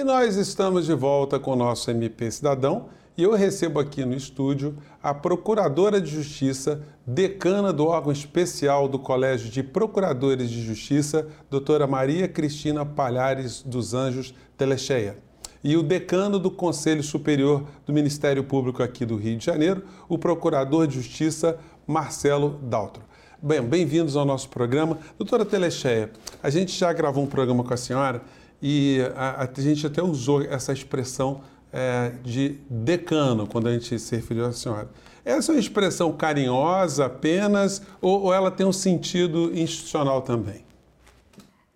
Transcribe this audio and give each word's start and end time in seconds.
E 0.00 0.02
nós 0.02 0.36
estamos 0.36 0.86
de 0.86 0.94
volta 0.94 1.38
com 1.38 1.52
o 1.52 1.56
nosso 1.56 1.90
MP 1.90 2.30
Cidadão 2.30 2.86
e 3.18 3.22
eu 3.22 3.34
recebo 3.34 3.78
aqui 3.78 4.02
no 4.02 4.16
estúdio 4.16 4.74
a 5.02 5.12
Procuradora 5.12 6.00
de 6.00 6.10
Justiça, 6.10 6.82
decana 7.06 7.70
do 7.70 7.84
órgão 7.84 8.10
especial 8.10 8.88
do 8.88 8.98
Colégio 8.98 9.50
de 9.50 9.62
Procuradores 9.62 10.48
de 10.48 10.62
Justiça, 10.62 11.28
doutora 11.50 11.86
Maria 11.86 12.26
Cristina 12.26 12.82
Palhares 12.82 13.62
dos 13.62 13.92
Anjos 13.92 14.34
Telecheia. 14.56 15.18
E 15.62 15.76
o 15.76 15.82
decano 15.82 16.38
do 16.38 16.50
Conselho 16.50 17.02
Superior 17.02 17.66
do 17.84 17.92
Ministério 17.92 18.42
Público 18.42 18.82
aqui 18.82 19.04
do 19.04 19.16
Rio 19.16 19.36
de 19.36 19.44
Janeiro, 19.44 19.82
o 20.08 20.16
Procurador 20.16 20.86
de 20.86 20.94
Justiça, 20.94 21.58
Marcelo 21.86 22.58
Daltro. 22.62 23.02
Bem, 23.42 23.60
bem-vindos 23.60 24.16
ao 24.16 24.24
nosso 24.24 24.48
programa. 24.48 24.98
Doutora 25.18 25.44
Telecheia, 25.44 26.10
a 26.42 26.48
gente 26.48 26.72
já 26.72 26.90
gravou 26.90 27.22
um 27.22 27.26
programa 27.26 27.62
com 27.62 27.74
a 27.74 27.76
senhora 27.76 28.22
e 28.62 29.00
a, 29.14 29.42
a 29.42 29.60
gente 29.60 29.86
até 29.86 30.02
usou 30.02 30.42
essa 30.42 30.72
expressão 30.72 31.40
é, 31.72 32.12
de 32.22 32.58
decano 32.68 33.46
quando 33.46 33.68
a 33.68 33.72
gente 33.72 33.98
se 33.98 34.16
referiu 34.16 34.46
à 34.46 34.52
senhora. 34.52 34.88
Essa 35.24 35.52
é 35.52 35.54
uma 35.54 35.60
expressão 35.60 36.12
carinhosa 36.12 37.06
apenas 37.06 37.82
ou, 38.00 38.22
ou 38.22 38.34
ela 38.34 38.50
tem 38.50 38.66
um 38.66 38.72
sentido 38.72 39.50
institucional 39.56 40.22
também? 40.22 40.64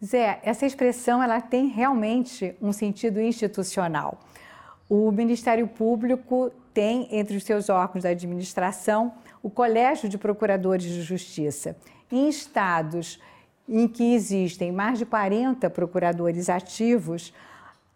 Zé, 0.05 0.41
essa 0.43 0.67
expressão 0.67 1.23
ela 1.23 1.41
tem 1.41 1.69
realmente 1.69 2.55
um 2.61 2.73
sentido 2.73 3.21
institucional. 3.21 4.21
O 4.89 5.11
Ministério 5.11 5.67
Público 5.67 6.51
tem 6.75 7.09
entre 7.11 7.37
os 7.37 7.45
seus 7.45 7.69
órgãos 7.69 8.03
da 8.03 8.11
administração 8.11 9.13
o 9.43 9.49
Colégio 9.49 10.09
de 10.09 10.19
Procuradores 10.19 10.87
de 10.87 11.03
Justiça. 11.03 11.77
Em 12.11 12.29
estados 12.29 13.19
em 13.69 13.89
que 13.89 14.15
existem 14.15 14.71
mais 14.71 14.99
de 14.99 15.07
40 15.07 15.69
procuradores 15.71 16.49
ativos, 16.49 17.33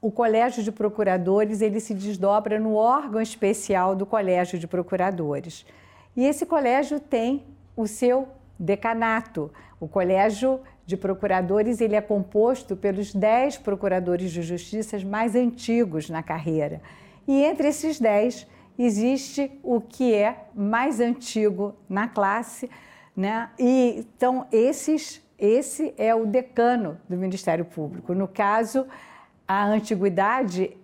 o 0.00 0.10
Colégio 0.10 0.62
de 0.62 0.70
Procuradores 0.70 1.60
ele 1.60 1.80
se 1.80 1.92
desdobra 1.92 2.58
no 2.58 2.74
órgão 2.74 3.20
especial 3.20 3.96
do 3.96 4.06
Colégio 4.06 4.58
de 4.58 4.66
Procuradores. 4.66 5.66
E 6.16 6.24
esse 6.24 6.46
colégio 6.46 7.00
tem 7.00 7.44
o 7.76 7.86
seu 7.86 8.28
decanato. 8.58 9.50
O 9.80 9.88
Colégio 9.88 10.60
de 10.86 10.96
Procuradores 10.96 11.80
ele 11.80 11.96
é 11.96 12.00
composto 12.00 12.76
pelos 12.76 13.12
10 13.12 13.58
procuradores 13.58 14.30
de 14.30 14.42
justiça 14.42 14.98
mais 15.00 15.34
antigos 15.34 16.08
na 16.08 16.22
carreira. 16.22 16.80
E 17.26 17.42
entre 17.42 17.68
esses 17.68 18.00
10 18.00 18.46
existe 18.78 19.50
o 19.62 19.80
que 19.80 20.14
é 20.14 20.46
mais 20.54 21.00
antigo 21.00 21.74
na 21.88 22.08
classe, 22.08 22.70
né? 23.16 23.50
E 23.58 24.06
então 24.16 24.46
esses 24.50 25.20
esse 25.38 25.94
é 25.96 26.14
o 26.14 26.26
decano 26.26 26.98
do 27.08 27.16
Ministério 27.16 27.64
Público. 27.64 28.12
No 28.12 28.26
caso, 28.26 28.86
a 29.46 29.64
antiguidade 29.64 30.76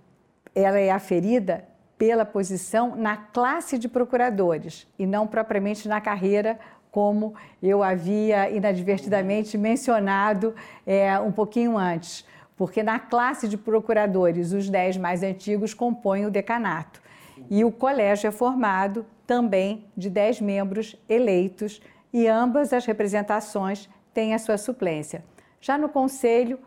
ela 0.54 0.78
é 0.78 0.90
aferida 0.90 1.64
pela 1.98 2.24
posição 2.24 2.94
na 2.94 3.16
classe 3.16 3.78
de 3.78 3.88
procuradores 3.88 4.86
e 4.98 5.06
não 5.06 5.26
propriamente 5.26 5.88
na 5.88 6.00
carreira, 6.00 6.58
como 6.90 7.34
eu 7.60 7.82
havia 7.82 8.48
inadvertidamente 8.50 9.58
mencionado 9.58 10.54
é, 10.86 11.18
um 11.18 11.32
pouquinho 11.32 11.76
antes. 11.76 12.24
Porque 12.56 12.84
na 12.84 13.00
classe 13.00 13.48
de 13.48 13.56
procuradores, 13.56 14.52
os 14.52 14.70
dez 14.70 14.96
mais 14.96 15.24
antigos 15.24 15.74
compõem 15.74 16.26
o 16.26 16.30
decanato. 16.30 17.02
E 17.50 17.64
o 17.64 17.72
colégio 17.72 18.28
é 18.28 18.30
formado 18.30 19.04
também 19.26 19.86
de 19.96 20.08
dez 20.08 20.40
membros 20.40 20.96
eleitos 21.08 21.82
e 22.12 22.28
ambas 22.28 22.72
as 22.72 22.86
representações 22.86 23.88
tem 24.14 24.32
a 24.32 24.38
sua 24.38 24.56
suplência. 24.56 25.24
Já 25.60 25.76
no 25.76 25.88
Conselho, 25.88 26.58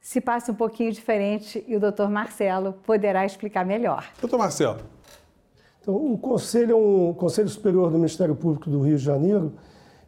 se 0.00 0.20
passa 0.20 0.50
um 0.50 0.54
pouquinho 0.54 0.90
diferente 0.90 1.62
e 1.68 1.76
o 1.76 1.80
doutor 1.80 2.10
Marcelo 2.10 2.72
poderá 2.84 3.26
explicar 3.26 3.64
melhor. 3.64 4.10
Doutor 4.20 4.38
Marcelo. 4.38 4.80
Então, 5.80 5.94
o 5.94 6.16
Conselho 6.18 6.72
é 6.72 6.76
um 6.76 7.12
Conselho 7.12 7.48
Superior 7.48 7.90
do 7.90 7.96
Ministério 7.96 8.34
Público 8.34 8.70
do 8.70 8.80
Rio 8.80 8.96
de 8.96 9.04
Janeiro, 9.04 9.54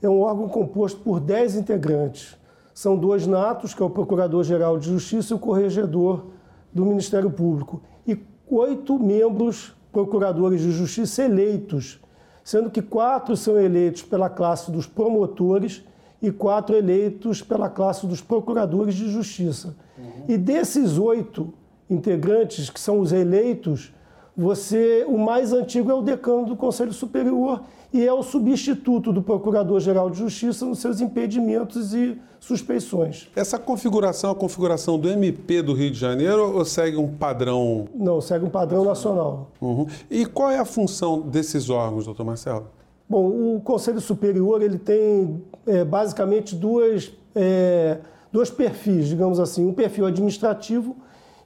é 0.00 0.08
um 0.08 0.20
órgão 0.20 0.48
composto 0.48 1.00
por 1.00 1.20
10 1.20 1.56
integrantes. 1.56 2.36
São 2.74 2.96
dois 2.96 3.26
natos, 3.26 3.74
que 3.74 3.82
é 3.82 3.86
o 3.86 3.90
Procurador-Geral 3.90 4.78
de 4.78 4.86
Justiça 4.86 5.32
e 5.32 5.36
o 5.36 5.38
Corregedor 5.38 6.26
do 6.72 6.84
Ministério 6.86 7.30
Público, 7.30 7.82
e 8.06 8.18
oito 8.48 8.98
membros 8.98 9.74
procuradores 9.92 10.62
de 10.62 10.72
justiça 10.72 11.22
eleitos, 11.22 12.00
sendo 12.42 12.70
que 12.70 12.80
quatro 12.80 13.36
são 13.36 13.60
eleitos 13.60 14.02
pela 14.02 14.30
classe 14.30 14.70
dos 14.70 14.86
promotores 14.86 15.84
e 16.22 16.30
quatro 16.30 16.76
eleitos 16.76 17.42
pela 17.42 17.68
classe 17.68 18.06
dos 18.06 18.20
procuradores 18.20 18.94
de 18.94 19.10
justiça. 19.10 19.74
Uhum. 19.98 20.24
E 20.28 20.38
desses 20.38 20.96
oito 20.96 21.52
integrantes, 21.90 22.70
que 22.70 22.78
são 22.78 23.00
os 23.00 23.12
eleitos, 23.12 23.92
você, 24.36 25.04
o 25.06 25.18
mais 25.18 25.52
antigo 25.52 25.90
é 25.90 25.94
o 25.94 26.00
decano 26.00 26.46
do 26.46 26.56
Conselho 26.56 26.92
Superior 26.92 27.62
e 27.92 28.06
é 28.06 28.12
o 28.12 28.22
substituto 28.22 29.12
do 29.12 29.20
Procurador-Geral 29.20 30.08
de 30.08 30.18
Justiça 30.18 30.64
nos 30.64 30.78
seus 30.78 31.00
impedimentos 31.00 31.92
e 31.92 32.18
suspeições. 32.40 33.28
Essa 33.36 33.58
configuração 33.58 34.30
é 34.30 34.32
a 34.32 34.36
configuração 34.36 34.98
do 34.98 35.08
MP 35.08 35.60
do 35.60 35.74
Rio 35.74 35.90
de 35.90 35.98
Janeiro 35.98 36.56
ou 36.56 36.64
segue 36.64 36.96
um 36.96 37.08
padrão? 37.08 37.86
Não, 37.94 38.20
segue 38.20 38.46
um 38.46 38.50
padrão 38.50 38.84
nacional. 38.84 39.50
Uhum. 39.60 39.86
E 40.10 40.24
qual 40.24 40.50
é 40.50 40.58
a 40.58 40.64
função 40.64 41.20
desses 41.20 41.68
órgãos, 41.68 42.06
doutor 42.06 42.24
Marcelo? 42.24 42.66
Bom, 43.12 43.56
o 43.56 43.60
Conselho 43.60 44.00
Superior 44.00 44.62
ele 44.62 44.78
tem 44.78 45.44
é, 45.66 45.84
basicamente 45.84 46.56
duas, 46.56 47.12
é, 47.34 47.98
dois 48.32 48.48
perfis, 48.48 49.06
digamos 49.06 49.38
assim, 49.38 49.66
um 49.66 49.74
perfil 49.74 50.06
administrativo 50.06 50.96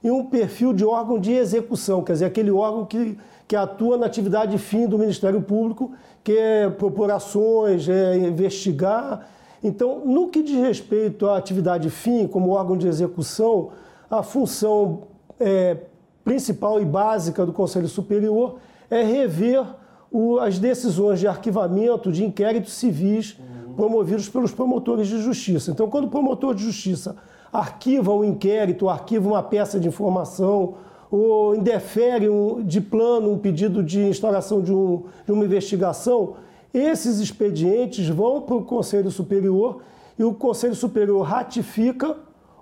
e 0.01 0.09
um 0.09 0.23
perfil 0.23 0.71
de 0.71 0.85
órgão 0.85 1.19
de 1.19 1.33
execução, 1.33 2.01
quer 2.05 2.13
dizer, 2.13 2.23
aquele 2.23 2.51
órgão 2.51 2.85
que, 2.85 3.17
que 3.45 3.53
atua 3.53 3.97
na 3.97 4.05
atividade 4.05 4.57
fim 4.57 4.87
do 4.87 4.97
Ministério 4.97 5.41
Público, 5.41 5.91
que 6.23 6.37
é 6.37 6.69
propor 6.69 7.11
ações, 7.11 7.89
é 7.89 8.15
investigar. 8.15 9.27
Então, 9.61 10.05
no 10.05 10.29
que 10.29 10.41
diz 10.41 10.61
respeito 10.61 11.27
à 11.27 11.35
atividade 11.35 11.89
fim, 11.89 12.27
como 12.27 12.51
órgão 12.51 12.77
de 12.77 12.87
execução, 12.87 13.71
a 14.09 14.23
função 14.23 15.01
é, 15.37 15.75
principal 16.23 16.81
e 16.81 16.85
básica 16.85 17.45
do 17.45 17.51
Conselho 17.51 17.89
Superior 17.89 18.55
é 18.89 19.03
rever 19.03 19.65
o, 20.11 20.39
as 20.39 20.59
decisões 20.59 21.19
de 21.19 21.27
arquivamento 21.27 22.11
de 22.11 22.23
inquéritos 22.23 22.73
civis 22.73 23.37
uhum. 23.37 23.73
promovidos 23.73 24.29
pelos 24.29 24.51
promotores 24.51 25.07
de 25.07 25.21
justiça. 25.21 25.71
Então, 25.71 25.89
quando 25.89 26.05
o 26.05 26.09
promotor 26.09 26.55
de 26.55 26.63
justiça 26.63 27.15
arquiva 27.51 28.13
um 28.13 28.23
inquérito, 28.23 28.89
arquiva 28.89 29.27
uma 29.27 29.43
peça 29.43 29.79
de 29.79 29.87
informação, 29.87 30.75
ou 31.09 31.55
indefere 31.55 32.29
um, 32.29 32.63
de 32.63 32.81
plano 32.81 33.31
um 33.31 33.37
pedido 33.37 33.81
de 33.81 34.01
instauração 34.01 34.61
de, 34.61 34.73
um, 34.73 35.03
de 35.25 35.31
uma 35.31 35.45
investigação, 35.45 36.35
esses 36.73 37.19
expedientes 37.19 38.07
vão 38.09 38.41
para 38.41 38.55
o 38.55 38.63
Conselho 38.63 39.09
Superior 39.09 39.81
e 40.19 40.23
o 40.23 40.33
Conselho 40.33 40.75
Superior 40.75 41.21
ratifica 41.21 42.17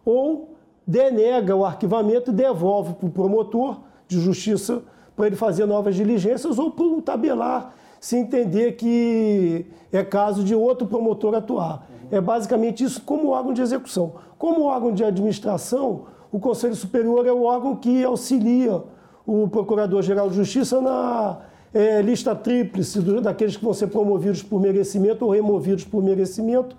ou 0.06 0.56
denega 0.86 1.56
o 1.56 1.66
arquivamento 1.66 2.30
e 2.30 2.34
devolve 2.34 2.94
para 2.94 3.08
o 3.08 3.12
promotor 3.12 3.80
de 4.08 4.20
justiça 4.20 4.84
para 5.16 5.28
ele 5.28 5.36
fazer 5.36 5.66
novas 5.66 5.96
diligências 5.96 6.60
ou 6.60 6.72
por 6.72 6.86
um 6.86 7.02
tabelar, 7.02 7.74
se 8.00 8.18
entender 8.18 8.74
que 8.74 9.66
é 9.92 10.04
caso 10.04 10.44
de 10.44 10.54
outro 10.54 10.86
promotor 10.88 11.36
atuar. 11.36 11.88
É 12.12 12.22
basicamente 12.22 12.84
isso 12.84 13.02
como 13.02 13.30
órgão 13.30 13.54
de 13.54 13.62
execução. 13.62 14.14
Como 14.38 14.64
órgão 14.64 14.94
de 14.94 15.04
administração, 15.04 16.04
o 16.32 16.40
Conselho 16.40 16.76
Superior 16.76 17.26
é 17.26 17.32
o 17.32 17.44
órgão 17.44 17.76
que 17.76 18.04
auxilia 18.04 18.84
o 19.26 19.48
Procurador-Geral 19.48 20.30
de 20.30 20.36
Justiça 20.36 20.80
na 20.82 21.40
é, 21.74 22.02
lista 22.02 22.36
tríplice 22.36 23.02
daqueles 23.22 23.58
que 23.58 23.64
vão 23.64 23.74
ser 23.74 23.88
promovidos 23.88 24.44
por 24.44 24.62
merecimento 24.62 25.26
ou 25.26 25.32
removidos 25.32 25.84
por 25.84 26.04
merecimento 26.04 26.76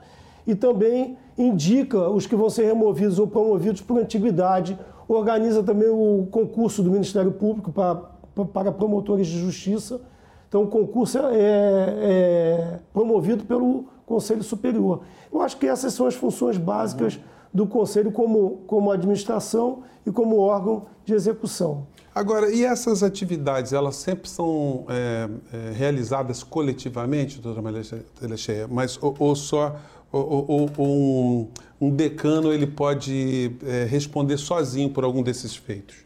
e 0.46 0.54
também 0.54 1.18
indica 1.36 2.08
os 2.08 2.26
que 2.26 2.36
vão 2.36 2.48
ser 2.48 2.66
removidos 2.66 3.18
ou 3.18 3.26
promovidos 3.26 3.82
por 3.82 3.98
antiguidade. 3.98 4.78
Organiza 5.08 5.62
também 5.62 5.88
o 5.88 6.26
concurso 6.30 6.82
do 6.82 6.90
Ministério 6.90 7.32
Público 7.32 7.72
para 7.72 8.00
para 8.44 8.70
promotores 8.70 9.26
de 9.26 9.38
justiça. 9.38 10.00
Então, 10.48 10.62
o 10.62 10.68
concurso 10.68 11.18
é, 11.18 11.22
é 11.32 12.78
promovido 12.92 13.44
pelo 13.44 13.86
Conselho 14.04 14.42
Superior. 14.42 15.02
Eu 15.32 15.40
acho 15.40 15.56
que 15.56 15.66
essas 15.66 15.92
são 15.92 16.06
as 16.06 16.14
funções 16.14 16.56
básicas 16.56 17.16
uhum. 17.16 17.22
do 17.52 17.66
Conselho 17.66 18.12
como, 18.12 18.62
como 18.66 18.90
administração 18.90 19.82
e 20.04 20.12
como 20.12 20.38
órgão 20.38 20.86
de 21.04 21.14
execução. 21.14 21.86
Agora, 22.14 22.50
e 22.50 22.64
essas 22.64 23.02
atividades, 23.02 23.72
elas 23.72 23.96
sempre 23.96 24.28
são 24.28 24.86
é, 24.88 25.28
é, 25.52 25.72
realizadas 25.72 26.42
coletivamente, 26.42 27.40
doutora 27.40 27.62
Maria 27.62 27.82
Telecheia, 28.18 28.66
mas 28.68 28.98
ou, 29.02 29.14
ou 29.18 29.36
só 29.36 29.76
ou, 30.10 30.44
ou, 30.48 30.70
ou 30.78 30.88
um, 30.88 31.48
um, 31.80 31.90
decano 31.90 32.52
ele 32.52 32.66
pode 32.66 33.56
é, 33.66 33.84
responder 33.84 34.38
sozinho 34.38 34.88
por 34.88 35.04
algum 35.04 35.22
desses 35.22 35.54
feitos? 35.54 35.96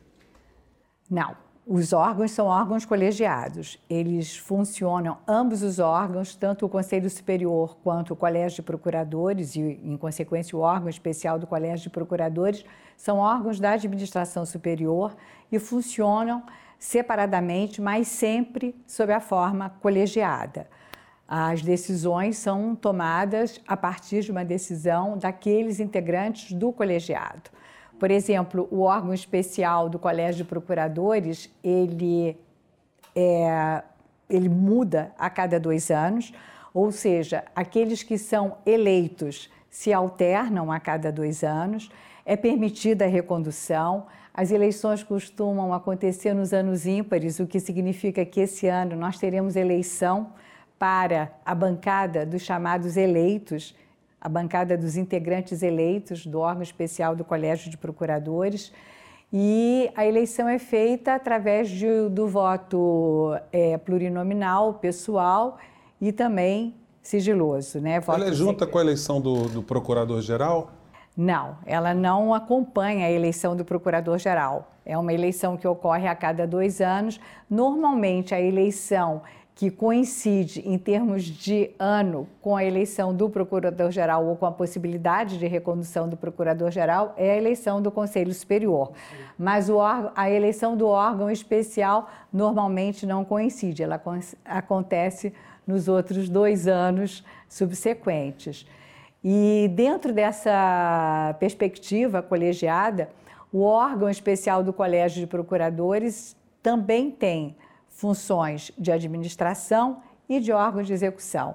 Não 1.08 1.36
Os 1.72 1.92
órgãos 1.92 2.32
são 2.32 2.46
órgãos 2.46 2.84
colegiados. 2.84 3.78
Eles 3.88 4.36
funcionam, 4.36 5.18
ambos 5.24 5.62
os 5.62 5.78
órgãos, 5.78 6.34
tanto 6.34 6.66
o 6.66 6.68
Conselho 6.68 7.08
Superior 7.08 7.76
quanto 7.84 8.12
o 8.12 8.16
Colégio 8.16 8.56
de 8.56 8.62
Procuradores 8.62 9.54
e, 9.54 9.60
em 9.60 9.96
consequência, 9.96 10.58
o 10.58 10.62
órgão 10.62 10.88
especial 10.88 11.38
do 11.38 11.46
Colégio 11.46 11.84
de 11.84 11.90
Procuradores, 11.90 12.64
são 12.96 13.18
órgãos 13.18 13.60
da 13.60 13.70
administração 13.70 14.44
superior 14.44 15.14
e 15.52 15.60
funcionam 15.60 16.42
separadamente, 16.76 17.80
mas 17.80 18.08
sempre 18.08 18.74
sob 18.84 19.12
a 19.12 19.20
forma 19.20 19.70
colegiada. 19.80 20.66
As 21.28 21.62
decisões 21.62 22.36
são 22.36 22.74
tomadas 22.74 23.60
a 23.64 23.76
partir 23.76 24.22
de 24.22 24.32
uma 24.32 24.44
decisão 24.44 25.16
daqueles 25.16 25.78
integrantes 25.78 26.52
do 26.52 26.72
colegiado. 26.72 27.48
Por 28.00 28.10
exemplo, 28.10 28.66
o 28.70 28.80
órgão 28.80 29.12
especial 29.12 29.90
do 29.90 29.98
Colégio 29.98 30.42
de 30.42 30.48
Procuradores, 30.48 31.50
ele, 31.62 32.34
é, 33.14 33.82
ele 34.28 34.48
muda 34.48 35.12
a 35.18 35.28
cada 35.28 35.60
dois 35.60 35.90
anos, 35.90 36.32
ou 36.72 36.90
seja, 36.90 37.44
aqueles 37.54 38.02
que 38.02 38.16
são 38.16 38.56
eleitos 38.64 39.50
se 39.68 39.92
alternam 39.92 40.72
a 40.72 40.80
cada 40.80 41.12
dois 41.12 41.44
anos, 41.44 41.90
é 42.24 42.36
permitida 42.36 43.04
a 43.04 43.08
recondução, 43.08 44.06
as 44.32 44.50
eleições 44.50 45.02
costumam 45.02 45.74
acontecer 45.74 46.32
nos 46.32 46.54
anos 46.54 46.86
ímpares, 46.86 47.38
o 47.38 47.46
que 47.46 47.60
significa 47.60 48.24
que 48.24 48.40
esse 48.40 48.66
ano 48.66 48.96
nós 48.96 49.18
teremos 49.18 49.56
eleição 49.56 50.32
para 50.78 51.32
a 51.44 51.54
bancada 51.54 52.24
dos 52.24 52.40
chamados 52.40 52.96
eleitos, 52.96 53.76
a 54.20 54.28
bancada 54.28 54.76
dos 54.76 54.96
integrantes 54.96 55.62
eleitos 55.62 56.26
do 56.26 56.40
órgão 56.40 56.62
especial 56.62 57.16
do 57.16 57.24
Colégio 57.24 57.70
de 57.70 57.76
Procuradores. 57.76 58.72
E 59.32 59.90
a 59.96 60.04
eleição 60.04 60.48
é 60.48 60.58
feita 60.58 61.14
através 61.14 61.70
de, 61.70 62.08
do 62.10 62.26
voto 62.26 63.34
é, 63.52 63.78
plurinominal, 63.78 64.74
pessoal 64.74 65.58
e 66.00 66.12
também 66.12 66.74
sigiloso. 67.00 67.80
Né? 67.80 68.00
Voto 68.00 68.20
ela 68.20 68.30
é 68.30 68.32
junta 68.32 68.66
com 68.66 68.78
a 68.78 68.80
eleição 68.80 69.20
do, 69.20 69.48
do 69.48 69.62
Procurador-Geral? 69.62 70.70
Não, 71.16 71.58
ela 71.66 71.94
não 71.94 72.34
acompanha 72.34 73.06
a 73.06 73.10
eleição 73.10 73.56
do 73.56 73.64
Procurador-Geral. 73.64 74.72
É 74.84 74.96
uma 74.98 75.12
eleição 75.12 75.56
que 75.56 75.68
ocorre 75.68 76.08
a 76.08 76.14
cada 76.14 76.46
dois 76.46 76.80
anos. 76.80 77.20
Normalmente, 77.48 78.34
a 78.34 78.40
eleição 78.40 79.22
que 79.54 79.70
coincide 79.70 80.66
em 80.66 80.78
termos 80.78 81.24
de 81.24 81.70
ano 81.78 82.26
com 82.40 82.56
a 82.56 82.64
eleição 82.64 83.14
do 83.14 83.28
Procurador-Geral 83.28 84.26
ou 84.26 84.36
com 84.36 84.46
a 84.46 84.52
possibilidade 84.52 85.38
de 85.38 85.46
recondução 85.46 86.08
do 86.08 86.16
Procurador-Geral 86.16 87.14
é 87.16 87.32
a 87.32 87.36
eleição 87.36 87.82
do 87.82 87.90
Conselho 87.90 88.32
Superior. 88.32 88.92
Mas 89.38 89.68
a 90.14 90.30
eleição 90.30 90.76
do 90.76 90.86
órgão 90.86 91.30
especial 91.30 92.08
normalmente 92.32 93.04
não 93.04 93.24
coincide, 93.24 93.82
ela 93.82 94.00
acontece 94.44 95.34
nos 95.66 95.88
outros 95.88 96.28
dois 96.28 96.66
anos 96.66 97.22
subsequentes. 97.48 98.66
E 99.22 99.70
dentro 99.74 100.12
dessa 100.12 101.36
perspectiva 101.38 102.22
colegiada, 102.22 103.10
o 103.52 103.62
órgão 103.62 104.08
especial 104.08 104.62
do 104.62 104.72
Colégio 104.72 105.20
de 105.20 105.26
Procuradores 105.26 106.34
também 106.62 107.10
tem 107.10 107.56
funções 108.00 108.72
de 108.78 108.90
administração 108.90 109.98
e 110.26 110.40
de 110.40 110.50
órgãos 110.52 110.86
de 110.86 110.92
execução. 110.94 111.54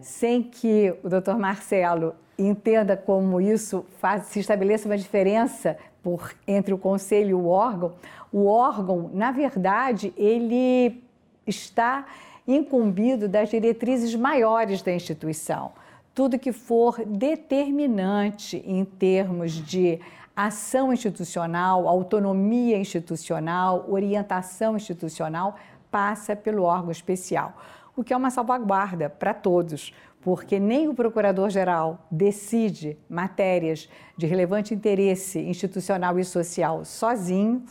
Sem 0.00 0.40
que 0.40 0.94
o 1.02 1.08
doutor 1.08 1.36
Marcelo 1.36 2.14
entenda 2.38 2.96
como 2.96 3.40
isso 3.40 3.84
faz, 3.98 4.26
se 4.26 4.38
estabeleça 4.38 4.88
uma 4.88 4.96
diferença 4.96 5.76
por, 6.00 6.32
entre 6.46 6.72
o 6.72 6.78
conselho 6.78 7.30
e 7.30 7.34
o 7.34 7.48
órgão, 7.48 7.92
o 8.32 8.46
órgão, 8.46 9.10
na 9.12 9.32
verdade, 9.32 10.14
ele 10.16 11.02
está 11.44 12.06
incumbido 12.46 13.28
das 13.28 13.50
diretrizes 13.50 14.14
maiores 14.14 14.82
da 14.82 14.92
instituição. 14.92 15.72
Tudo 16.14 16.38
que 16.38 16.52
for 16.52 17.04
determinante 17.04 18.62
em 18.64 18.84
termos 18.84 19.52
de 19.52 20.00
ação 20.34 20.92
institucional, 20.92 21.88
autonomia 21.88 22.78
institucional, 22.78 23.84
orientação 23.88 24.76
institucional, 24.76 25.56
passa 25.90 26.36
pelo 26.36 26.62
órgão 26.62 26.90
especial, 26.90 27.56
o 27.96 28.04
que 28.04 28.12
é 28.12 28.16
uma 28.16 28.30
salvaguarda 28.30 29.10
para 29.10 29.34
todos, 29.34 29.92
porque 30.20 30.58
nem 30.60 30.88
o 30.88 30.94
procurador-geral 30.94 32.06
decide 32.10 32.96
matérias 33.08 33.88
de 34.16 34.26
relevante 34.26 34.74
interesse 34.74 35.38
institucional 35.40 36.18
e 36.18 36.24
social 36.24 36.84
sozinho, 36.84 37.64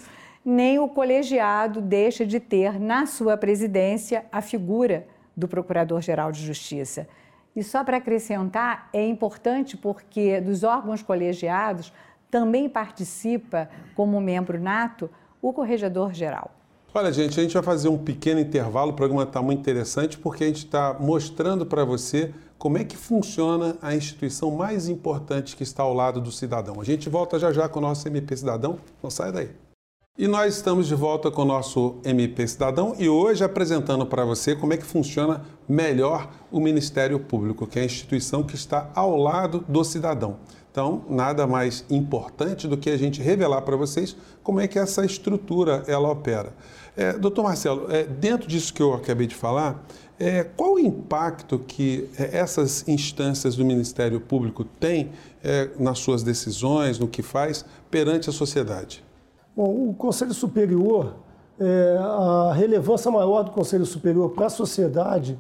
nem 0.44 0.80
o 0.80 0.88
colegiado 0.88 1.82
deixa 1.82 2.26
de 2.26 2.40
ter 2.40 2.80
na 2.80 3.06
sua 3.06 3.38
presidência 3.38 4.26
a 4.32 4.42
figura 4.42 5.06
do 5.36 5.48
Procurador-Geral 5.48 6.32
de 6.32 6.46
Justiça. 6.46 7.08
E 7.56 7.64
só 7.64 7.84
para 7.84 7.98
acrescentar, 7.98 8.90
é 8.94 9.06
importante 9.06 9.76
porque 9.76 10.40
dos 10.42 10.64
órgãos 10.64 11.02
colegiados 11.02 11.94
também 12.32 12.70
participa 12.70 13.70
como 13.96 14.22
membro 14.22 14.60
nato 14.60 15.10
o 15.42 15.52
Corregedor-Geral. 15.52 16.52
Olha, 16.92 17.14
gente, 17.14 17.40
a 17.40 17.44
gente 17.44 17.54
vai 17.54 17.62
fazer 17.62 17.88
um 17.88 18.00
pequeno 18.00 18.40
intervalo, 18.40 18.92
o 18.92 18.96
programa 18.96 19.22
está 19.22 19.44
muito 19.44 19.60
interessante 19.60 20.18
porque 20.18 20.44
a 20.44 20.48
gente 20.48 20.66
está 20.66 20.98
mostrando 21.00 21.64
para 21.64 21.86
você 21.86 22.34
como 22.58 22.80
é 22.80 22.84
que 22.84 22.98
funciona 22.98 23.78
a 23.80 23.96
instituição 23.96 24.50
mais 24.50 24.90
importante 24.90 25.56
que 25.56 25.62
está 25.62 25.84
ao 25.84 25.94
lado 25.94 26.20
do 26.20 26.32
cidadão. 26.32 26.82
A 26.82 26.84
gente 26.84 27.08
volta 27.08 27.38
já 27.38 27.54
já 27.54 27.70
com 27.70 27.78
o 27.78 27.82
nosso 27.82 28.08
MP 28.08 28.36
Cidadão, 28.36 28.80
não 29.04 29.12
sai 29.12 29.32
daí. 29.32 29.50
E 30.18 30.28
nós 30.28 30.56
estamos 30.56 30.88
de 30.88 30.96
volta 30.96 31.30
com 31.30 31.44
o 31.44 31.46
nosso 31.46 32.00
MP 32.04 32.46
Cidadão 32.48 32.96
e 32.98 33.08
hoje 33.08 33.44
apresentando 33.44 34.06
para 34.06 34.26
você 34.26 34.56
como 34.56 34.74
é 34.74 34.78
que 34.78 34.84
funciona 34.84 35.46
melhor 35.68 36.30
o 36.52 36.60
Ministério 36.60 37.20
Público, 37.20 37.68
que 37.68 37.78
é 37.78 37.84
a 37.84 37.86
instituição 37.86 38.44
que 38.44 38.56
está 38.56 38.90
ao 38.96 39.16
lado 39.16 39.64
do 39.68 39.84
cidadão. 39.84 40.38
Então, 40.72 41.02
nada 41.10 41.48
mais 41.48 41.84
importante 41.90 42.68
do 42.68 42.78
que 42.78 42.90
a 42.90 42.98
gente 42.98 43.22
revelar 43.22 43.62
para 43.64 43.76
vocês 43.76 44.16
como 44.44 44.60
é 44.60 44.68
que 44.68 44.78
essa 44.78 45.04
estrutura 45.04 45.84
ela 45.88 46.10
opera. 46.12 46.54
É, 46.96 47.14
doutor 47.14 47.44
Marcelo, 47.44 47.92
é, 47.92 48.04
dentro 48.04 48.48
disso 48.48 48.74
que 48.74 48.82
eu 48.82 48.94
acabei 48.94 49.26
de 49.26 49.34
falar, 49.34 49.84
é, 50.20 50.44
qual 50.44 50.74
o 50.74 50.80
impacto 50.80 51.58
que 51.60 52.10
é, 52.20 52.38
essas 52.38 52.88
instâncias 52.88 53.56
do 53.56 53.66
Ministério 53.66 54.20
Público 54.20 54.64
têm 54.64 55.12
é, 55.44 55.70
nas 55.80 56.00
suas 56.00 56.22
decisões, 56.22 57.00
no 57.00 57.08
que 57.08 57.24
faz, 57.24 57.66
perante 57.90 58.30
a 58.30 58.34
sociedade? 58.34 59.04
Bom, 59.56 59.90
o 59.90 59.94
Conselho 59.94 60.34
Superior, 60.34 61.16
é, 61.60 61.98
a 62.00 62.54
relevância 62.54 63.10
maior 63.10 63.44
do 63.44 63.52
Conselho 63.52 63.86
Superior 63.86 64.32
para 64.32 64.46
a 64.46 64.50
sociedade, 64.50 65.38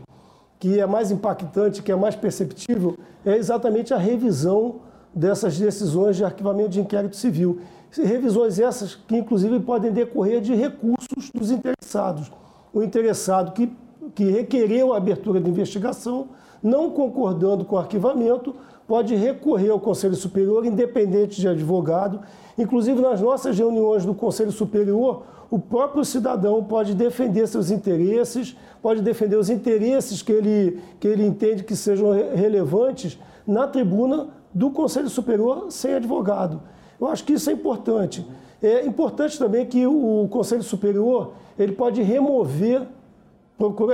que 0.59 0.79
é 0.79 0.85
mais 0.87 1.11
impactante, 1.11 1.83
que 1.83 1.91
é 1.91 1.95
mais 1.95 2.15
perceptível, 2.15 2.97
é 3.25 3.35
exatamente 3.35 3.93
a 3.93 3.97
revisão 3.97 4.88
dessas 5.13 5.57
decisões 5.57 6.15
de 6.15 6.23
arquivamento 6.23 6.69
de 6.69 6.81
inquérito 6.81 7.15
civil. 7.15 7.59
Revisões 7.91 8.59
essas 8.59 8.95
que, 8.95 9.17
inclusive, 9.17 9.59
podem 9.59 9.91
decorrer 9.91 10.41
de 10.41 10.53
recursos 10.53 11.31
dos 11.33 11.51
interessados. 11.51 12.31
O 12.73 12.83
interessado 12.83 13.51
que, 13.51 13.71
que 14.13 14.25
requereu 14.25 14.93
a 14.93 14.97
abertura 14.97 15.41
de 15.41 15.49
investigação, 15.49 16.29
não 16.61 16.91
concordando 16.91 17.65
com 17.65 17.75
o 17.75 17.79
arquivamento, 17.79 18.55
pode 18.87 19.15
recorrer 19.15 19.69
ao 19.69 19.79
Conselho 19.79 20.15
Superior, 20.15 20.65
independente 20.65 21.39
de 21.39 21.47
advogado. 21.47 22.21
Inclusive, 22.57 23.01
nas 23.01 23.21
nossas 23.21 23.57
reuniões 23.57 24.05
do 24.05 24.13
Conselho 24.13 24.51
Superior, 24.51 25.23
o 25.49 25.57
próprio 25.57 26.05
cidadão 26.05 26.63
pode 26.63 26.93
defender 26.93 27.47
seus 27.47 27.71
interesses, 27.71 28.55
pode 28.81 29.01
defender 29.01 29.35
os 29.35 29.49
interesses 29.49 30.21
que 30.21 30.31
ele, 30.31 30.79
que 30.99 31.07
ele 31.07 31.25
entende 31.25 31.63
que 31.63 31.75
sejam 31.75 32.11
relevantes 32.35 33.17
na 33.47 33.67
tribuna 33.67 34.27
do 34.59 34.69
Conselho 34.69 35.09
Superior 35.09 35.67
sem 35.69 35.93
advogado. 35.93 36.61
Eu 36.99 37.07
acho 37.07 37.23
que 37.23 37.33
isso 37.33 37.49
é 37.49 37.53
importante. 37.53 38.25
É 38.61 38.85
importante 38.85 39.39
também 39.39 39.65
que 39.65 39.87
o 39.87 40.27
Conselho 40.29 40.63
Superior 40.63 41.31
ele 41.57 41.71
pode 41.71 42.01
remover 42.01 42.85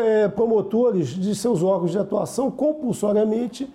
é, 0.03 0.27
promotores 0.27 1.09
de 1.09 1.35
seus 1.35 1.61
órgãos 1.61 1.91
de 1.91 1.99
atuação 1.99 2.49
compulsoriamente 2.49 3.71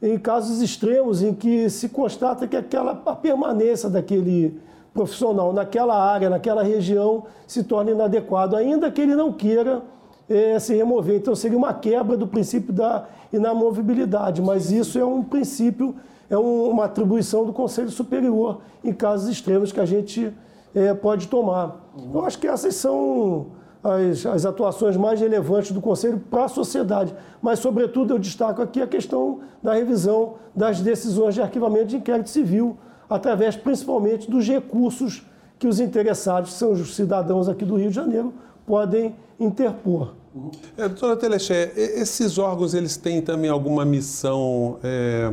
em 0.00 0.16
casos 0.16 0.62
extremos 0.62 1.22
em 1.22 1.34
que 1.34 1.68
se 1.68 1.88
constata 1.88 2.46
que 2.46 2.56
aquela, 2.56 3.02
a 3.04 3.16
permanência 3.16 3.90
daquele 3.90 4.60
profissional 4.94 5.52
naquela 5.52 6.00
área, 6.00 6.30
naquela 6.30 6.62
região, 6.62 7.24
se 7.46 7.64
torna 7.64 7.90
inadequado, 7.90 8.56
ainda 8.56 8.90
que 8.90 9.00
ele 9.00 9.16
não 9.16 9.32
queira 9.32 9.82
é, 10.28 10.58
se 10.60 10.74
remover. 10.74 11.16
Então 11.16 11.34
seria 11.34 11.58
uma 11.58 11.74
quebra 11.74 12.16
do 12.16 12.28
princípio 12.28 12.72
da 12.72 13.06
inamovibilidade, 13.32 14.40
mas 14.40 14.70
isso 14.70 14.98
é 14.98 15.04
um 15.04 15.22
princípio 15.22 15.96
é 16.30 16.36
um, 16.36 16.70
uma 16.70 16.84
atribuição 16.84 17.44
do 17.44 17.52
Conselho 17.52 17.90
Superior 17.90 18.60
em 18.84 18.92
casos 18.92 19.28
extremos 19.28 19.72
que 19.72 19.80
a 19.80 19.86
gente 19.86 20.32
é, 20.74 20.92
pode 20.94 21.28
tomar. 21.28 21.90
Eu 22.12 22.24
acho 22.24 22.38
que 22.38 22.46
essas 22.46 22.74
são 22.74 23.46
as, 23.82 24.24
as 24.26 24.44
atuações 24.44 24.96
mais 24.96 25.20
relevantes 25.20 25.72
do 25.72 25.80
Conselho 25.80 26.22
para 26.30 26.44
a 26.44 26.48
sociedade. 26.48 27.14
Mas, 27.40 27.58
sobretudo, 27.58 28.14
eu 28.14 28.18
destaco 28.18 28.60
aqui 28.60 28.80
a 28.80 28.86
questão 28.86 29.40
da 29.62 29.74
revisão 29.74 30.34
das 30.54 30.80
decisões 30.80 31.34
de 31.34 31.42
arquivamento 31.42 31.86
de 31.86 31.96
inquérito 31.96 32.28
civil, 32.28 32.76
através 33.08 33.56
principalmente 33.56 34.30
dos 34.30 34.46
recursos 34.46 35.22
que 35.58 35.66
os 35.66 35.80
interessados, 35.80 36.52
que 36.52 36.58
são 36.58 36.72
os 36.72 36.94
cidadãos 36.94 37.48
aqui 37.48 37.64
do 37.64 37.76
Rio 37.76 37.88
de 37.88 37.96
Janeiro, 37.96 38.32
podem 38.66 39.16
interpor. 39.40 40.14
É, 40.76 40.86
doutora 40.88 41.16
Telexé, 41.16 41.72
esses 41.74 42.38
órgãos 42.38 42.74
eles 42.74 42.96
têm 42.96 43.20
também 43.20 43.50
alguma 43.50 43.84
missão 43.84 44.78
é, 44.84 45.32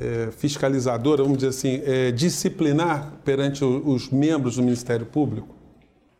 é, 0.00 0.30
fiscalizadora, 0.30 1.22
vamos 1.22 1.38
dizer 1.38 1.50
assim, 1.50 1.82
é, 1.84 2.10
disciplinar 2.10 3.12
perante 3.24 3.64
os 3.64 4.10
membros 4.10 4.56
do 4.56 4.62
Ministério 4.62 5.06
Público? 5.06 5.54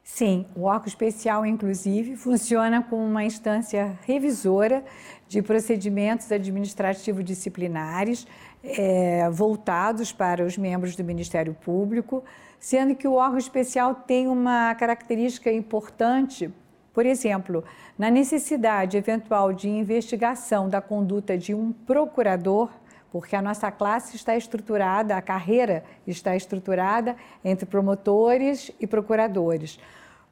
Sim, 0.02 0.46
o 0.54 0.62
órgão 0.62 0.86
especial, 0.86 1.44
inclusive, 1.44 2.16
funciona 2.16 2.82
como 2.82 3.04
uma 3.04 3.24
instância 3.24 3.98
revisora 4.06 4.84
de 5.28 5.42
procedimentos 5.42 6.30
administrativos 6.30 7.24
disciplinares 7.24 8.26
é, 8.62 9.28
voltados 9.30 10.12
para 10.12 10.44
os 10.44 10.56
membros 10.56 10.94
do 10.94 11.02
Ministério 11.02 11.54
Público, 11.54 12.22
sendo 12.60 12.94
que 12.94 13.08
o 13.08 13.14
órgão 13.14 13.38
especial 13.38 13.94
tem 13.94 14.28
uma 14.28 14.74
característica 14.76 15.50
importante 15.50 16.52
por 16.96 17.04
exemplo, 17.04 17.62
na 17.98 18.08
necessidade 18.08 18.96
eventual 18.96 19.52
de 19.52 19.68
investigação 19.68 20.66
da 20.66 20.80
conduta 20.80 21.36
de 21.36 21.52
um 21.54 21.70
procurador, 21.70 22.70
porque 23.10 23.36
a 23.36 23.42
nossa 23.42 23.70
classe 23.70 24.16
está 24.16 24.36
estruturada, 24.36 25.16
a 25.16 25.22
carreira 25.22 25.84
está 26.06 26.36
estruturada 26.36 27.16
entre 27.44 27.66
promotores 27.66 28.70
e 28.80 28.86
procuradores. 28.86 29.78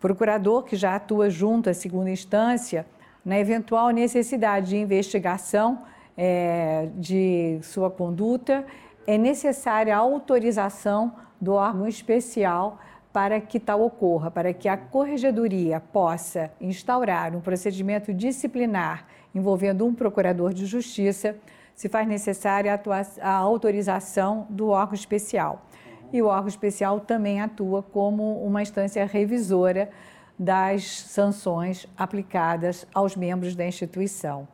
Procurador 0.01 0.65
que 0.65 0.77
já 0.77 0.97
atua 0.97 1.31
junto 1.31 1.71
à 1.71 1.75
segunda 1.75 2.11
instância, 2.11 2.87
na 3.25 3.39
eventual 3.39 3.91
necessidade 3.91 4.71
de 4.71 4.77
investigação 4.77 5.83
é, 6.17 6.89
de 6.97 7.59
sua 7.63 7.91
conduta, 7.91 8.65
é 9.07 9.17
necessária 9.17 9.95
a 9.95 9.99
autorização 9.99 11.15
do 11.41 11.53
órgão 11.55 11.87
especial 11.87 12.79
para 13.13 13.41
que 13.41 13.61
tal 13.61 13.81
ocorra, 13.83 14.31
para 14.31 14.53
que 14.53 14.69
a 14.69 14.77
corregedoria 14.77 15.81
possa 15.81 16.51
instaurar 16.61 17.35
um 17.35 17.41
procedimento 17.41 18.13
disciplinar 18.13 19.07
envolvendo 19.35 19.85
um 19.85 19.95
procurador 19.95 20.53
de 20.53 20.65
justiça, 20.67 21.37
se 21.75 21.89
faz 21.89 22.07
necessária 22.07 22.75
a, 22.75 23.29
a 23.29 23.35
autorização 23.35 24.47
do 24.49 24.69
órgão 24.69 24.95
especial. 24.95 25.67
E 26.13 26.23
o 26.23 26.27
órgão 26.27 26.49
especial 26.49 27.01
também 27.01 27.41
atua 27.41 27.83
como 27.83 28.45
uma 28.45 28.63
instância 28.63 29.05
revisora 29.05 29.91
das 30.39 31.01
sanções 31.03 31.87
aplicadas 31.97 32.87
aos 32.95 33.17
membros 33.17 33.55
da 33.55 33.67
instituição. 33.67 34.47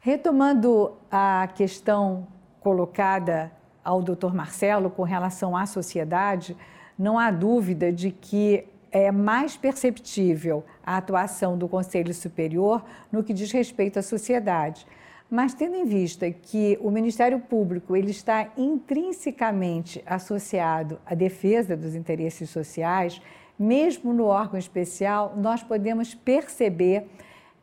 Retomando 0.00 0.92
a 1.10 1.48
questão 1.54 2.26
colocada 2.60 3.52
ao 3.84 4.02
doutor 4.02 4.34
Marcelo 4.34 4.90
com 4.90 5.02
relação 5.02 5.56
à 5.56 5.66
sociedade, 5.66 6.56
não 6.98 7.18
há 7.18 7.30
dúvida 7.30 7.92
de 7.92 8.10
que 8.10 8.66
é 8.90 9.10
mais 9.10 9.56
perceptível 9.56 10.64
a 10.84 10.98
atuação 10.98 11.56
do 11.56 11.66
Conselho 11.66 12.12
Superior 12.12 12.84
no 13.10 13.22
que 13.24 13.32
diz 13.32 13.50
respeito 13.50 13.98
à 13.98 14.02
sociedade. 14.02 14.86
Mas 15.32 15.54
tendo 15.54 15.76
em 15.76 15.86
vista 15.86 16.30
que 16.30 16.78
o 16.82 16.90
Ministério 16.90 17.40
Público 17.40 17.96
ele 17.96 18.10
está 18.10 18.50
intrinsecamente 18.54 20.02
associado 20.04 21.00
à 21.06 21.14
defesa 21.14 21.74
dos 21.74 21.94
interesses 21.94 22.50
sociais, 22.50 23.18
mesmo 23.58 24.12
no 24.12 24.26
órgão 24.26 24.58
especial, 24.58 25.32
nós 25.34 25.62
podemos 25.62 26.14
perceber 26.14 27.08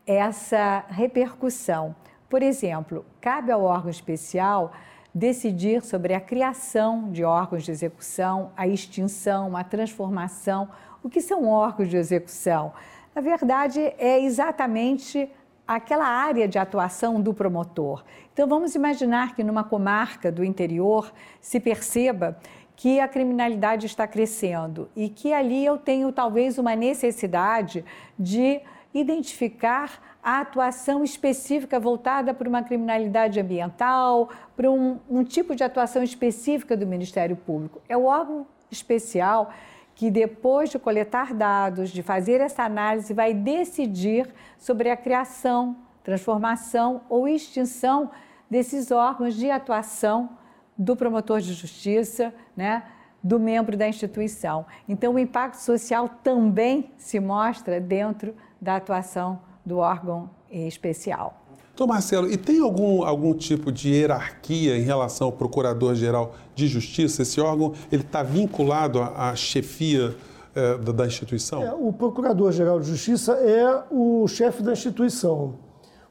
essa 0.03 0.83
repercussão. 0.89 1.95
Por 2.27 2.41
exemplo, 2.41 3.05
cabe 3.21 3.51
ao 3.51 3.61
órgão 3.61 3.91
especial 3.91 4.71
decidir 5.13 5.83
sobre 5.83 6.15
a 6.15 6.19
criação 6.19 7.11
de 7.11 7.23
órgãos 7.23 7.63
de 7.63 7.69
execução, 7.69 8.51
a 8.57 8.67
extinção, 8.67 9.55
a 9.55 9.63
transformação. 9.63 10.69
O 11.03 11.09
que 11.09 11.21
são 11.21 11.47
órgãos 11.47 11.87
de 11.87 11.97
execução? 11.97 12.73
Na 13.13 13.21
verdade, 13.21 13.79
é 13.99 14.19
exatamente 14.19 15.29
aquela 15.75 16.07
área 16.07 16.47
de 16.47 16.57
atuação 16.57 17.21
do 17.21 17.31
promotor. 17.31 18.03
Então, 18.33 18.47
vamos 18.47 18.73
imaginar 18.73 19.35
que 19.35 19.43
numa 19.43 19.63
comarca 19.63 20.31
do 20.31 20.43
interior 20.43 21.13
se 21.39 21.59
perceba 21.59 22.39
que 22.75 22.99
a 22.99 23.07
criminalidade 23.07 23.85
está 23.85 24.07
crescendo 24.07 24.89
e 24.95 25.09
que 25.09 25.31
ali 25.31 25.63
eu 25.63 25.77
tenho 25.77 26.11
talvez 26.11 26.57
uma 26.57 26.75
necessidade 26.75 27.85
de 28.17 28.61
identificar 28.91 30.17
a 30.23 30.39
atuação 30.39 31.03
específica 31.03 31.79
voltada 31.79 32.33
para 32.33 32.49
uma 32.49 32.63
criminalidade 32.63 33.39
ambiental, 33.39 34.29
para 34.57 34.71
um, 34.71 34.97
um 35.07 35.23
tipo 35.23 35.55
de 35.55 35.63
atuação 35.63 36.01
específica 36.01 36.75
do 36.75 36.87
Ministério 36.87 37.35
Público. 37.35 37.79
É 37.87 37.95
o 37.95 38.05
órgão 38.05 38.47
especial 38.71 39.51
que, 39.99 40.09
depois 40.09 40.69
de 40.69 40.79
coletar 40.79 41.33
dados, 41.33 41.89
de 41.89 42.01
fazer 42.01 42.39
essa 42.39 42.63
análise, 42.63 43.13
vai 43.13 43.33
decidir 43.33 44.33
sobre 44.57 44.89
a 44.89 44.95
criação, 44.95 45.75
transformação 46.01 47.01
ou 47.09 47.27
extinção 47.27 48.09
desses 48.49 48.91
órgãos 48.91 49.35
de 49.35 49.51
atuação 49.51 50.29
do 50.77 50.95
promotor 50.95 51.41
de 51.41 51.51
justiça, 51.51 52.33
né, 52.55 52.83
do 53.21 53.37
membro 53.37 53.75
da 53.75 53.89
instituição. 53.89 54.65
Então, 54.87 55.15
o 55.15 55.19
impacto 55.19 55.57
social 55.57 56.07
também 56.23 56.93
se 56.97 57.19
mostra 57.19 57.81
dentro 57.81 58.33
da 58.61 58.77
atuação 58.77 59.41
do 59.65 59.79
órgão 59.79 60.29
especial. 60.49 61.48
Então, 61.79 61.87
Marcelo, 61.87 62.29
e 62.29 62.35
tem 62.35 62.59
algum, 62.59 63.03
algum 63.03 63.33
tipo 63.33 63.71
de 63.71 63.89
hierarquia 63.89 64.77
em 64.77 64.81
relação 64.81 65.27
ao 65.27 65.31
Procurador-Geral 65.31 66.35
de 66.53 66.67
Justiça? 66.67 67.21
Esse 67.21 67.39
órgão 67.39 67.71
ele 67.89 68.01
está 68.01 68.21
vinculado 68.21 68.99
à, 68.99 69.29
à 69.29 69.35
chefia 69.37 70.13
é, 70.53 70.77
da, 70.77 70.91
da, 70.91 71.07
instituição? 71.07 71.63
É, 71.63 71.73
o 71.73 71.93
Procurador-Geral 71.93 72.81
de 72.81 72.87
Justiça 72.87 73.31
é 73.31 73.81
o 73.89 74.27
chefe 74.27 74.61
da 74.61 74.73
instituição. 74.73 75.53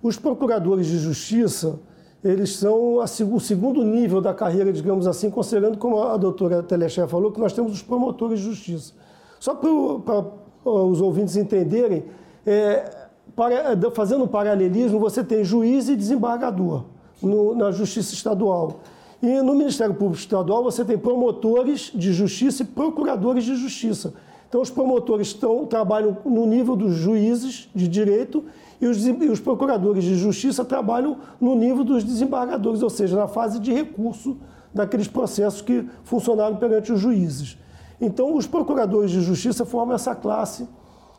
Os 0.02 0.16
procuradores 0.16 0.86
de 0.86 0.96
justiça, 0.96 1.78
eles 2.24 2.56
são 2.56 3.02
a, 3.02 3.04
o 3.04 3.38
segundo 3.38 3.84
nível 3.84 4.22
da 4.22 4.32
carreira, 4.32 4.72
digamos 4.72 5.06
assim, 5.06 5.28
considerando, 5.28 5.76
como 5.76 6.02
a 6.02 6.16
doutora 6.16 6.62
Teleché 6.62 7.06
falou, 7.06 7.30
que 7.30 7.38
nós 7.38 7.52
temos 7.52 7.72
os 7.72 7.82
promotores 7.82 8.38
de 8.38 8.46
justiça. 8.46 8.94
Só 9.38 9.54
para 9.54 10.24
os 10.64 11.02
ouvintes 11.02 11.36
entenderem, 11.36 12.06
é, 12.46 12.97
para, 13.38 13.54
é, 13.54 13.90
fazendo 13.92 14.24
um 14.24 14.26
paralelismo, 14.26 14.98
você 14.98 15.22
tem 15.22 15.44
juiz 15.44 15.88
e 15.88 15.94
desembargador 15.94 16.86
no, 17.22 17.54
na 17.54 17.70
Justiça 17.70 18.12
Estadual. 18.12 18.80
E 19.22 19.40
no 19.42 19.54
Ministério 19.54 19.94
Público 19.94 20.18
Estadual 20.18 20.64
você 20.64 20.84
tem 20.84 20.98
promotores 20.98 21.92
de 21.94 22.12
justiça 22.12 22.64
e 22.64 22.66
procuradores 22.66 23.44
de 23.44 23.54
justiça. 23.54 24.12
Então 24.48 24.60
os 24.60 24.70
promotores 24.70 25.28
estão, 25.28 25.64
trabalham 25.66 26.16
no 26.24 26.46
nível 26.46 26.74
dos 26.74 26.96
juízes 26.96 27.68
de 27.72 27.86
direito 27.86 28.44
e 28.80 28.86
os, 28.88 29.06
e 29.06 29.12
os 29.28 29.38
procuradores 29.38 30.02
de 30.02 30.16
justiça 30.16 30.64
trabalham 30.64 31.18
no 31.40 31.54
nível 31.54 31.84
dos 31.84 32.02
desembargadores, 32.02 32.82
ou 32.82 32.90
seja, 32.90 33.16
na 33.16 33.28
fase 33.28 33.60
de 33.60 33.72
recurso 33.72 34.36
daqueles 34.74 35.06
processos 35.06 35.60
que 35.62 35.88
funcionaram 36.02 36.56
perante 36.56 36.92
os 36.92 36.98
juízes. 36.98 37.56
Então 38.00 38.34
os 38.34 38.48
procuradores 38.48 39.12
de 39.12 39.20
justiça 39.20 39.64
formam 39.64 39.94
essa 39.94 40.12
classe 40.12 40.66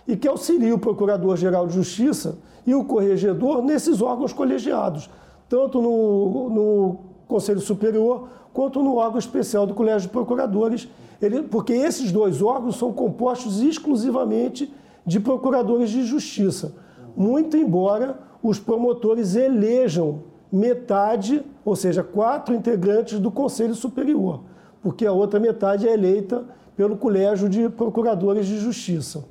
e 0.10 0.18
que 0.18 0.28
auxilia 0.28 0.74
o 0.74 0.80
Procurador-Geral 0.80 1.68
de 1.68 1.75
Justiça 1.75 2.39
e 2.66 2.74
o 2.74 2.84
Corregedor 2.84 3.62
nesses 3.62 4.01
órgãos 4.01 4.34
colegiados, 4.34 5.08
tanto 5.48 5.80
no, 5.80 6.50
no 6.50 6.98
Conselho 7.28 7.60
Superior 7.60 8.28
quanto 8.51 8.82
no 8.82 8.96
órgão 8.96 9.20
especial 9.20 9.68
do 9.68 9.75
Colégio 9.75 10.08
de 10.08 10.10
Procuradores, 10.10 10.89
ele, 11.22 11.44
porque 11.44 11.74
esses 11.74 12.12
dois 12.12 12.42
órgãos 12.42 12.78
são 12.78 12.92
compostos 12.92 13.62
exclusivamente 13.62 14.74
de 15.06 15.20
procuradores 15.20 15.92
de 15.92 16.04
justiça, 16.04 16.74
muito 17.16 17.56
embora 17.56 18.18
os 18.42 18.58
promotores 18.58 19.36
elejam 19.36 20.24
metade, 20.51 21.46
ou 21.63 21.75
seja, 21.75 22.01
quatro 22.01 22.56
integrantes 22.56 23.20
do 23.20 23.30
Conselho 23.30 23.75
Superior, 23.75 24.42
porque 24.82 25.06
a 25.06 25.12
outra 25.12 25.39
metade 25.39 25.88
é 25.88 25.94
eleita 25.94 26.46
pelo 26.75 26.98
Colégio 26.98 27.48
de 27.48 27.70
Procuradores 27.70 28.48
de 28.48 28.58
Justiça. 28.58 29.24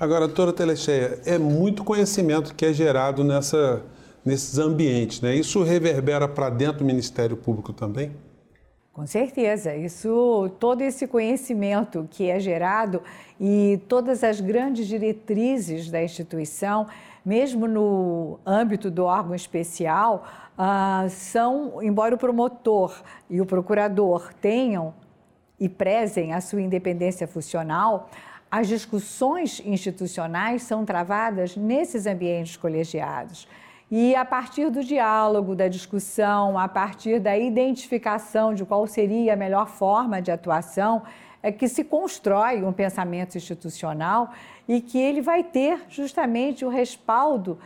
Agora, 0.00 0.28
doutora 0.28 0.52
Telecheia, 0.52 1.18
é 1.26 1.38
muito 1.38 1.82
conhecimento 1.82 2.54
que 2.54 2.64
é 2.64 2.72
gerado 2.72 3.24
nessa, 3.24 3.82
nesses 4.24 4.56
ambientes, 4.56 5.20
né? 5.20 5.34
Isso 5.34 5.60
reverbera 5.64 6.28
para 6.28 6.48
dentro 6.50 6.78
do 6.78 6.84
Ministério 6.84 7.36
Público 7.36 7.72
também? 7.72 8.12
Com 8.92 9.04
certeza, 9.08 9.74
isso, 9.74 10.52
todo 10.60 10.82
esse 10.82 11.08
conhecimento 11.08 12.06
que 12.08 12.30
é 12.30 12.38
gerado 12.38 13.02
e 13.40 13.80
todas 13.88 14.22
as 14.22 14.40
grandes 14.40 14.86
diretrizes 14.86 15.90
da 15.90 16.00
instituição, 16.00 16.86
mesmo 17.26 17.66
no 17.66 18.38
âmbito 18.46 18.92
do 18.92 19.04
órgão 19.04 19.34
especial, 19.34 20.24
ah, 20.56 21.06
são, 21.10 21.82
embora 21.82 22.14
o 22.14 22.18
promotor 22.18 23.02
e 23.28 23.40
o 23.40 23.46
procurador 23.46 24.32
tenham 24.40 24.94
e 25.58 25.68
prezem 25.68 26.32
a 26.32 26.40
sua 26.40 26.62
independência 26.62 27.26
funcional, 27.26 28.08
as 28.50 28.66
discussões 28.66 29.60
institucionais 29.64 30.62
são 30.62 30.84
travadas 30.84 31.56
nesses 31.56 32.06
ambientes 32.06 32.56
colegiados. 32.56 33.46
E 33.90 34.14
a 34.14 34.24
partir 34.24 34.70
do 34.70 34.84
diálogo, 34.84 35.54
da 35.54 35.68
discussão, 35.68 36.58
a 36.58 36.68
partir 36.68 37.20
da 37.20 37.36
identificação 37.38 38.54
de 38.54 38.64
qual 38.64 38.86
seria 38.86 39.32
a 39.32 39.36
melhor 39.36 39.68
forma 39.68 40.20
de 40.20 40.30
atuação, 40.30 41.02
é 41.42 41.50
que 41.52 41.68
se 41.68 41.84
constrói 41.84 42.62
um 42.62 42.72
pensamento 42.72 43.36
institucional 43.36 44.30
e 44.66 44.80
que 44.80 44.98
ele 44.98 45.22
vai 45.22 45.42
ter 45.42 45.84
justamente 45.88 46.64
o 46.64 46.68
respaldo 46.68 47.58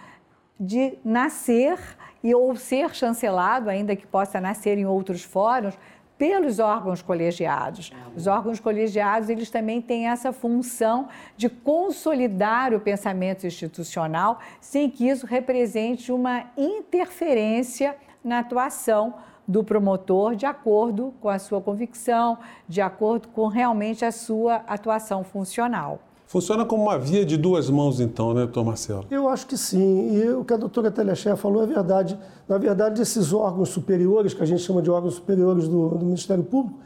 de 0.59 0.97
nascer 1.05 1.79
e 2.23 2.33
ou 2.35 2.55
ser 2.55 2.95
chancelado, 2.95 3.69
ainda 3.69 3.97
que 3.97 4.07
possa 4.07 4.41
nascer 4.41 4.79
em 4.79 4.87
outros 4.87 5.25
fóruns, 5.25 5.77
pelos 6.23 6.61
órgãos 6.61 7.03
colegiados. 7.03 7.91
Os 8.17 8.29
órgãos 8.29 8.61
colegiados, 8.61 9.29
eles 9.29 9.51
também 9.51 9.83
têm 9.83 10.07
essa 10.07 10.33
função 10.33 11.09
de 11.37 11.49
consolidar 11.49 12.73
o 12.73 12.79
pensamento 12.79 13.45
institucional, 13.45 14.39
sem 14.61 14.89
que 14.89 15.09
isso 15.09 15.27
represente 15.27 16.13
uma 16.13 16.45
interferência 16.57 17.97
na 18.23 18.39
atuação 18.39 19.15
do 19.49 19.65
promotor 19.65 20.37
de 20.37 20.47
acordo 20.47 21.13
com 21.21 21.29
a 21.29 21.41
sua 21.41 21.61
convicção, 21.61 22.39
de 22.69 22.81
acordo 22.81 23.27
com 23.27 23.49
realmente 23.49 24.05
a 24.05 24.13
sua 24.13 24.63
atuação 24.69 25.25
funcional. 25.25 25.99
Funciona 26.33 26.65
como 26.65 26.85
uma 26.85 26.99
via 26.99 27.27
de 27.27 27.37
duas 27.37 27.69
mãos, 27.69 28.01
então, 28.01 28.33
né, 28.33 28.45
doutor 28.45 28.65
Marcelo? 28.65 29.05
Eu 29.11 29.29
acho 29.29 29.47
que 29.47 29.55
sim. 29.55 30.17
E 30.17 30.31
o 30.31 30.43
que 30.43 30.55
a 30.55 30.57
doutora 30.57 30.91
Teleché 30.91 31.37
falou 31.37 31.63
é 31.63 31.67
verdade. 31.67 32.19
Na 32.49 32.57
verdade, 32.57 33.03
esses 33.03 33.35
órgãos 33.35 33.69
superiores, 33.69 34.33
que 34.33 34.43
a 34.43 34.47
gente 34.47 34.63
chama 34.63 34.81
de 34.81 34.91
órgãos 34.91 35.17
superiores 35.17 35.69
do, 35.69 35.91
do 35.91 36.07
Ministério 36.07 36.43
Público, 36.43 36.79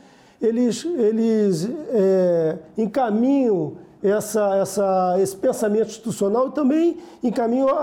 eles, 0.42 0.84
eles 0.84 1.70
é, 1.90 2.58
encaminham 2.76 3.74
essa, 4.02 4.56
essa, 4.56 5.14
esse 5.20 5.36
pensamento 5.36 5.90
institucional 5.90 6.48
e 6.48 6.50
também 6.50 6.96
encaminham 7.22 7.68
a, 7.68 7.74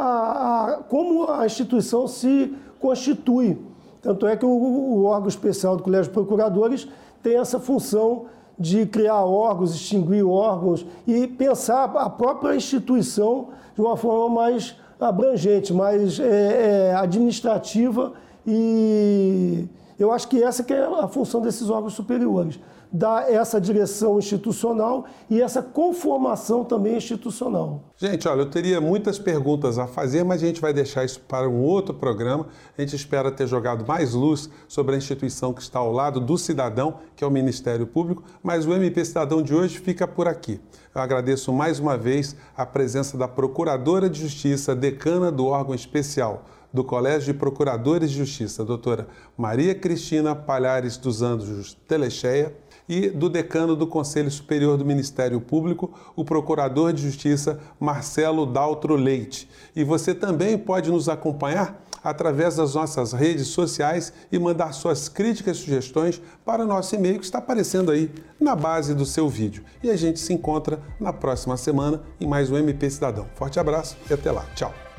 a, 0.65 0.77
como 0.89 1.32
a 1.32 1.46
instituição 1.46 2.10
se 2.10 2.53
constitui. 2.77 3.58
Tanto 4.01 4.27
é 4.27 4.36
que 4.36 4.46
o, 4.46 4.50
o 4.50 5.05
órgão 5.05 5.29
especial 5.29 5.77
do 5.77 5.84
Colégio 5.84 6.08
de 6.08 6.13
Procuradores 6.13 6.89
tem 7.22 7.38
essa 7.38 7.58
função 7.58 8.25
de 8.57 8.86
criar 8.86 9.24
órgãos, 9.24 9.75
extinguir 9.75 10.24
órgãos 10.24 10.86
e 11.07 11.27
pensar 11.27 11.86
a 11.86 12.10
própria 12.10 12.55
instituição 12.55 13.50
de 13.75 13.81
uma 13.81 13.98
forma 13.98 14.36
mais 14.36 14.75
abrangente, 15.00 15.74
mais 15.74 16.19
é, 16.19 16.89
é, 16.89 16.95
administrativa 16.95 18.13
e 18.45 19.67
eu 19.98 20.12
acho 20.12 20.27
que 20.27 20.41
essa 20.41 20.63
que 20.63 20.74
é 20.74 20.83
a 20.83 21.07
função 21.07 21.41
desses 21.41 21.69
órgãos 21.69 21.93
superiores 21.93 22.60
dar 22.93 23.31
essa 23.31 23.59
direção 23.59 24.19
institucional 24.19 25.05
e 25.27 25.41
essa 25.41 25.63
conformação 25.63 26.63
também 26.63 26.95
institucional. 26.95 27.81
Gente, 27.97 28.27
olha, 28.27 28.41
eu 28.41 28.50
teria 28.50 28.79
muitas 28.79 29.17
perguntas 29.17 29.79
a 29.79 29.88
fazer, 29.88 30.23
mas 30.23 30.43
a 30.43 30.45
gente 30.45 30.62
vai 30.62 30.71
deixar 30.71 31.03
isso 31.03 31.19
para 31.21 31.50
um 31.50 31.63
outro 31.63 31.95
programa. 31.95 32.45
A 32.77 32.81
gente 32.81 32.95
espera 32.95 33.31
ter 33.31 33.47
jogado 33.47 33.83
mais 33.88 34.13
luz 34.13 34.47
sobre 34.67 34.93
a 34.93 34.97
instituição 34.97 35.51
que 35.53 35.62
está 35.62 35.79
ao 35.79 35.91
lado 35.91 36.19
do 36.19 36.38
cidadão, 36.38 37.00
que 37.15 37.23
é 37.23 37.27
o 37.27 37.31
Ministério 37.31 37.88
Público, 37.88 38.23
mas 38.43 38.67
o 38.67 38.73
MP 38.73 39.03
Cidadão 39.03 39.41
de 39.41 39.55
hoje 39.55 39.79
fica 39.79 40.07
por 40.07 40.27
aqui. 40.27 40.62
Eu 40.93 41.01
agradeço 41.01 41.51
mais 41.51 41.79
uma 41.79 41.97
vez 41.97 42.35
a 42.55 42.65
presença 42.65 43.17
da 43.17 43.27
Procuradora 43.27 44.07
de 44.07 44.21
Justiça, 44.21 44.75
decana 44.75 45.31
do 45.31 45.47
órgão 45.47 45.73
especial 45.73 46.43
do 46.73 46.83
Colégio 46.83 47.31
de 47.31 47.39
Procuradores 47.39 48.09
de 48.09 48.17
Justiça, 48.17 48.65
doutora 48.65 49.07
Maria 49.38 49.75
Cristina 49.75 50.35
Palhares 50.35 50.97
dos 50.97 51.21
Anjos 51.21 51.77
Telecheia, 51.88 52.55
e 52.87 53.09
do 53.09 53.29
decano 53.29 53.75
do 53.75 53.87
Conselho 53.87 54.29
Superior 54.29 54.77
do 54.77 54.85
Ministério 54.85 55.39
Público, 55.39 55.91
o 56.15 56.25
Procurador 56.25 56.93
de 56.93 57.01
Justiça 57.01 57.59
Marcelo 57.79 58.45
Daltro 58.45 58.95
Leite. 58.95 59.49
E 59.75 59.83
você 59.83 60.13
também 60.13 60.57
pode 60.57 60.91
nos 60.91 61.09
acompanhar 61.09 61.83
através 62.03 62.57
das 62.57 62.75
nossas 62.75 63.13
redes 63.13 63.47
sociais 63.47 64.11
e 64.31 64.37
mandar 64.37 64.73
suas 64.73 65.07
críticas 65.07 65.57
e 65.57 65.61
sugestões 65.61 66.21
para 66.43 66.63
o 66.63 66.67
nosso 66.67 66.93
e-mail 66.95 67.19
que 67.19 67.25
está 67.25 67.37
aparecendo 67.37 67.91
aí 67.91 68.11
na 68.39 68.55
base 68.55 68.93
do 68.93 69.05
seu 69.05 69.29
vídeo. 69.29 69.63
E 69.81 69.89
a 69.89 69.95
gente 69.95 70.19
se 70.19 70.33
encontra 70.33 70.79
na 70.99 71.13
próxima 71.13 71.55
semana 71.55 72.01
em 72.19 72.27
mais 72.27 72.51
um 72.51 72.57
MP 72.57 72.89
Cidadão. 72.89 73.25
Forte 73.35 73.59
abraço 73.59 73.95
e 74.09 74.13
até 74.13 74.31
lá. 74.31 74.45
Tchau. 74.55 74.92